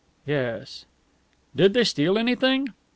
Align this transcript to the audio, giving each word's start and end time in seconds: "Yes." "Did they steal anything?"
"Yes." 0.25 0.85
"Did 1.55 1.75
they 1.75 1.83
steal 1.83 2.17
anything?" 2.17 2.69